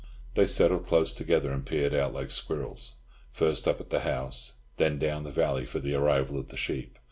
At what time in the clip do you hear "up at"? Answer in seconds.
3.67-3.91